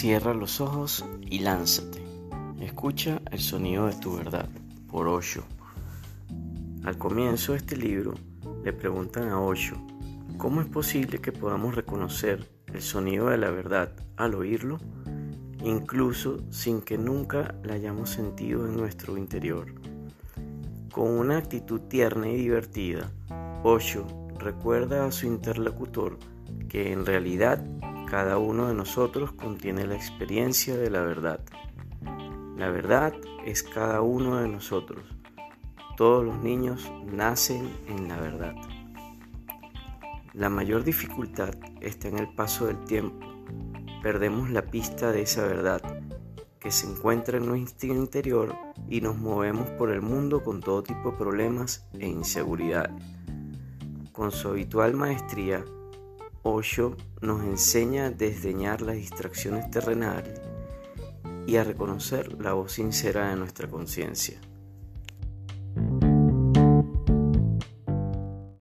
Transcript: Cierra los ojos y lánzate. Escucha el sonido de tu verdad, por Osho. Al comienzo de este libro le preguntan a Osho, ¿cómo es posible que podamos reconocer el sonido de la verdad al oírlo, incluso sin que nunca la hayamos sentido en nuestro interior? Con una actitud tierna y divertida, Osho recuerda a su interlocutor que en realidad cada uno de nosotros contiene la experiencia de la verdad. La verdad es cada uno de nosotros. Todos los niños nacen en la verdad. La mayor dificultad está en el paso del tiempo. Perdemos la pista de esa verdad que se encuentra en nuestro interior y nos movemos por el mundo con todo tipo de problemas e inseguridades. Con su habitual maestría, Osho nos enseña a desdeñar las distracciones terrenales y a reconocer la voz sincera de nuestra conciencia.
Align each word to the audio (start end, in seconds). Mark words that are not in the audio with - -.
Cierra 0.00 0.32
los 0.32 0.62
ojos 0.62 1.04
y 1.28 1.40
lánzate. 1.40 2.02
Escucha 2.58 3.20
el 3.30 3.38
sonido 3.38 3.86
de 3.86 3.92
tu 3.92 4.16
verdad, 4.16 4.48
por 4.88 5.06
Osho. 5.06 5.44
Al 6.84 6.96
comienzo 6.96 7.52
de 7.52 7.58
este 7.58 7.76
libro 7.76 8.14
le 8.64 8.72
preguntan 8.72 9.28
a 9.28 9.38
Osho, 9.38 9.76
¿cómo 10.38 10.62
es 10.62 10.68
posible 10.68 11.18
que 11.18 11.32
podamos 11.32 11.74
reconocer 11.74 12.48
el 12.72 12.80
sonido 12.80 13.28
de 13.28 13.36
la 13.36 13.50
verdad 13.50 13.92
al 14.16 14.34
oírlo, 14.36 14.78
incluso 15.62 16.38
sin 16.48 16.80
que 16.80 16.96
nunca 16.96 17.54
la 17.62 17.74
hayamos 17.74 18.08
sentido 18.08 18.66
en 18.66 18.78
nuestro 18.78 19.18
interior? 19.18 19.66
Con 20.94 21.10
una 21.10 21.36
actitud 21.36 21.78
tierna 21.78 22.26
y 22.30 22.36
divertida, 22.36 23.12
Osho 23.64 24.06
recuerda 24.38 25.04
a 25.04 25.12
su 25.12 25.26
interlocutor 25.26 26.18
que 26.70 26.90
en 26.90 27.04
realidad 27.04 27.62
cada 28.10 28.38
uno 28.38 28.66
de 28.66 28.74
nosotros 28.74 29.30
contiene 29.30 29.86
la 29.86 29.94
experiencia 29.94 30.76
de 30.76 30.90
la 30.90 31.00
verdad. 31.02 31.38
La 32.56 32.68
verdad 32.68 33.14
es 33.46 33.62
cada 33.62 34.02
uno 34.02 34.40
de 34.40 34.48
nosotros. 34.48 35.04
Todos 35.96 36.24
los 36.24 36.42
niños 36.42 36.90
nacen 37.06 37.70
en 37.86 38.08
la 38.08 38.16
verdad. 38.20 38.56
La 40.34 40.50
mayor 40.50 40.82
dificultad 40.82 41.54
está 41.80 42.08
en 42.08 42.18
el 42.18 42.34
paso 42.34 42.66
del 42.66 42.80
tiempo. 42.84 43.24
Perdemos 44.02 44.50
la 44.50 44.62
pista 44.62 45.12
de 45.12 45.22
esa 45.22 45.46
verdad 45.46 45.80
que 46.58 46.72
se 46.72 46.90
encuentra 46.90 47.38
en 47.38 47.46
nuestro 47.46 47.94
interior 47.94 48.56
y 48.88 49.02
nos 49.02 49.18
movemos 49.18 49.70
por 49.70 49.88
el 49.90 50.02
mundo 50.02 50.42
con 50.42 50.60
todo 50.60 50.82
tipo 50.82 51.12
de 51.12 51.16
problemas 51.16 51.86
e 51.96 52.08
inseguridades. 52.08 53.04
Con 54.10 54.32
su 54.32 54.48
habitual 54.48 54.94
maestría, 54.94 55.64
Osho 56.42 56.96
nos 57.20 57.44
enseña 57.44 58.06
a 58.06 58.10
desdeñar 58.10 58.80
las 58.80 58.96
distracciones 58.96 59.70
terrenales 59.70 60.40
y 61.46 61.56
a 61.56 61.64
reconocer 61.64 62.40
la 62.40 62.54
voz 62.54 62.72
sincera 62.72 63.30
de 63.30 63.36
nuestra 63.36 63.68
conciencia. 63.68 64.40